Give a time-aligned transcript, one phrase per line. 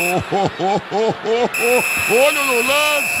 [0.00, 2.14] Oh, oh, oh, oh, oh, oh.
[2.14, 3.18] Olho no lance!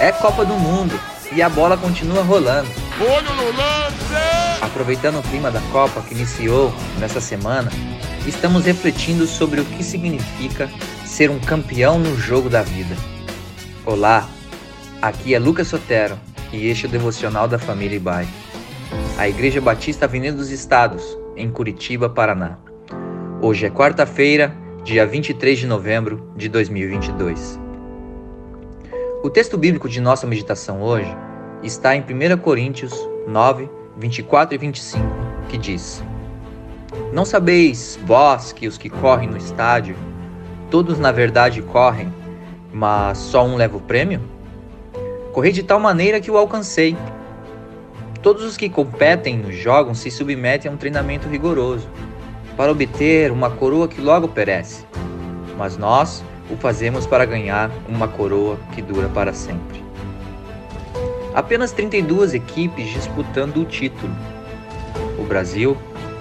[0.00, 0.98] É Copa do Mundo
[1.30, 2.68] e a bola continua rolando.
[3.00, 4.60] Olho no lance!
[4.60, 7.70] Aproveitando o clima da Copa que iniciou nessa semana,
[8.26, 10.68] estamos refletindo sobre o que significa
[11.06, 12.96] ser um campeão no jogo da vida.
[13.86, 14.28] Olá,
[15.00, 16.18] aqui é Lucas Sotero
[16.52, 18.26] e este é o devocional da família Ibai.
[19.18, 22.58] A Igreja Batista Avenida dos Estados, em Curitiba, Paraná.
[23.40, 27.58] Hoje é quarta-feira, dia 23 de novembro de 2022.
[29.22, 31.14] O texto bíblico de nossa meditação hoje
[31.62, 32.92] está em 1 Coríntios
[33.26, 35.04] 9, 24 e 25,
[35.48, 36.02] que diz:
[37.12, 39.96] Não sabeis, vós, que os que correm no estádio,
[40.70, 42.12] todos na verdade correm,
[42.72, 44.20] mas só um leva o prêmio?
[45.32, 46.96] Correi de tal maneira que o alcancei.
[48.24, 51.86] Todos os que competem nos jogos se submetem a um treinamento rigoroso,
[52.56, 54.86] para obter uma coroa que logo perece.
[55.58, 59.84] Mas nós o fazemos para ganhar uma coroa que dura para sempre.
[61.34, 64.16] Apenas 32 equipes disputando o título.
[65.18, 65.76] O Brasil,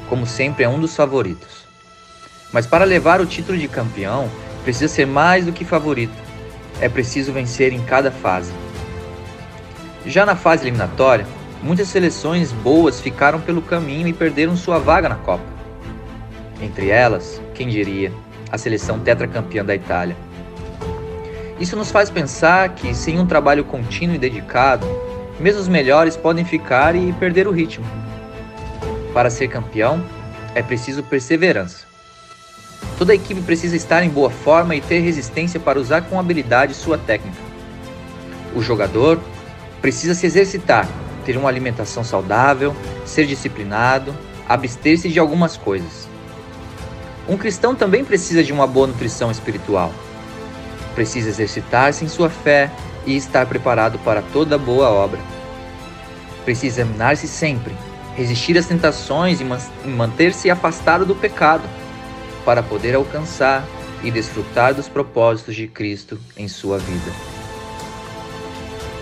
[0.10, 1.64] como sempre, é um dos favoritos.
[2.52, 4.30] Mas para levar o título de campeão,
[4.66, 6.22] precisa ser mais do que favorito.
[6.82, 8.52] É preciso vencer em cada fase.
[10.06, 11.26] Já na fase eliminatória,
[11.64, 15.46] muitas seleções boas ficaram pelo caminho e perderam sua vaga na Copa.
[16.62, 18.12] Entre elas, quem diria,
[18.52, 20.16] a seleção tetracampeã da Itália.
[21.60, 24.86] Isso nos faz pensar que, sem um trabalho contínuo e dedicado,
[25.40, 27.86] mesmo os melhores podem ficar e perder o ritmo.
[29.14, 30.04] Para ser campeão,
[30.54, 31.86] é preciso perseverança.
[32.98, 36.98] Toda equipe precisa estar em boa forma e ter resistência para usar com habilidade sua
[36.98, 37.38] técnica.
[38.56, 39.20] O jogador
[39.82, 40.88] precisa se exercitar,
[41.24, 44.14] ter uma alimentação saudável, ser disciplinado,
[44.48, 46.08] abster-se de algumas coisas.
[47.28, 49.92] Um cristão também precisa de uma boa nutrição espiritual.
[50.94, 52.70] Precisa exercitar-se em sua fé
[53.06, 55.20] e estar preparado para toda boa obra.
[56.44, 57.74] Precisa examinar-se sempre,
[58.16, 59.46] resistir às tentações e
[59.88, 61.64] manter-se afastado do pecado,
[62.44, 63.66] para poder alcançar
[64.04, 67.33] e desfrutar dos propósitos de Cristo em sua vida.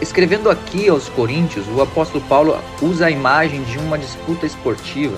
[0.02, 5.16] Escrevendo aqui aos Coríntios, o apóstolo Paulo usa a imagem de uma disputa esportiva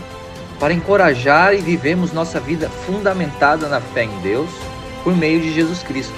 [0.60, 4.50] para encorajar e vivermos nossa vida fundamentada na fé em Deus
[5.02, 6.14] por meio de Jesus Cristo.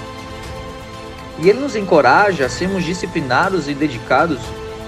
[1.38, 4.40] E ele nos encoraja a sermos disciplinados e dedicados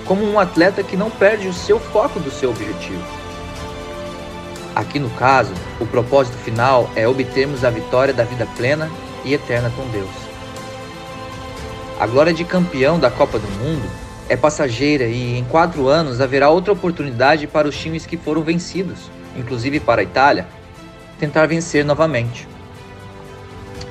[0.06, 3.04] como um atleta que não perde o seu foco do seu objetivo.
[4.76, 8.90] Aqui no caso, o propósito final é obtermos a vitória da vida plena
[9.24, 10.37] e eterna com Deus.
[12.00, 13.90] A glória de campeão da Copa do Mundo
[14.30, 19.09] é passageira e em quatro anos haverá outra oportunidade para os times que foram vencidos,
[19.35, 20.46] inclusive para a Itália,
[21.19, 22.47] tentar vencer novamente.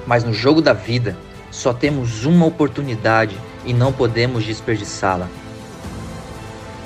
[0.06, 1.16] Mas no jogo da vida,
[1.50, 5.26] só temos uma oportunidade e não podemos desperdiçá-la.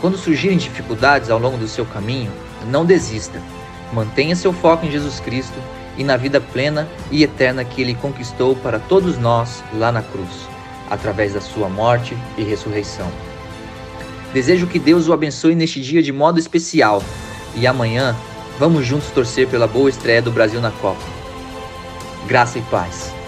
[0.00, 2.32] Quando surgirem dificuldades ao longo do seu caminho,
[2.66, 3.42] não desista.
[3.92, 5.58] Mantenha seu foco em Jesus Cristo
[5.98, 10.48] e na vida plena e eterna que Ele conquistou para todos nós lá na cruz
[10.90, 13.10] através da sua morte e ressurreição.
[14.34, 17.02] Desejo que Deus o abençoe neste dia de modo especial
[17.54, 18.14] e amanhã
[18.58, 21.02] vamos juntos torcer pela boa estreia do Brasil na Copa.
[22.26, 23.19] Graça e paz.